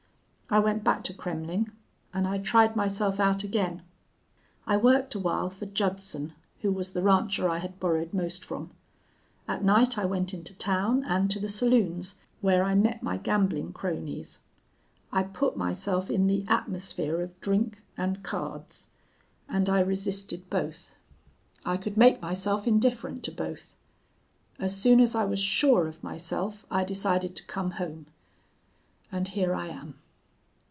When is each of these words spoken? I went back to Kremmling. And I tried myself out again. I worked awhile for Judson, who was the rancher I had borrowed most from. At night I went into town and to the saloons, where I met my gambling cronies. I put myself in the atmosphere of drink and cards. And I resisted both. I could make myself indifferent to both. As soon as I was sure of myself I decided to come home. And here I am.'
I 0.53 0.59
went 0.59 0.83
back 0.83 1.05
to 1.05 1.13
Kremmling. 1.13 1.71
And 2.13 2.27
I 2.27 2.37
tried 2.37 2.75
myself 2.75 3.21
out 3.21 3.45
again. 3.45 3.83
I 4.67 4.75
worked 4.75 5.15
awhile 5.15 5.49
for 5.49 5.65
Judson, 5.65 6.33
who 6.59 6.73
was 6.73 6.91
the 6.91 7.01
rancher 7.01 7.47
I 7.47 7.59
had 7.59 7.79
borrowed 7.79 8.13
most 8.13 8.43
from. 8.43 8.71
At 9.47 9.63
night 9.63 9.97
I 9.97 10.03
went 10.03 10.33
into 10.33 10.53
town 10.53 11.05
and 11.05 11.31
to 11.31 11.39
the 11.39 11.47
saloons, 11.47 12.17
where 12.41 12.65
I 12.65 12.75
met 12.75 13.01
my 13.01 13.15
gambling 13.15 13.71
cronies. 13.71 14.39
I 15.09 15.23
put 15.23 15.55
myself 15.55 16.09
in 16.11 16.27
the 16.27 16.43
atmosphere 16.49 17.21
of 17.21 17.39
drink 17.39 17.81
and 17.95 18.21
cards. 18.21 18.89
And 19.47 19.69
I 19.69 19.79
resisted 19.79 20.49
both. 20.49 20.93
I 21.65 21.77
could 21.77 21.95
make 21.95 22.21
myself 22.21 22.67
indifferent 22.67 23.23
to 23.23 23.31
both. 23.31 23.73
As 24.59 24.75
soon 24.75 24.99
as 24.99 25.15
I 25.15 25.23
was 25.23 25.39
sure 25.39 25.87
of 25.87 26.03
myself 26.03 26.65
I 26.69 26.83
decided 26.83 27.37
to 27.37 27.45
come 27.47 27.71
home. 27.71 28.07
And 29.13 29.29
here 29.29 29.55
I 29.55 29.67
am.' 29.67 29.95